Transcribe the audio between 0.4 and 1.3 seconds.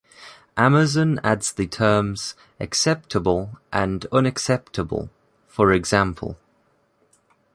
Amazon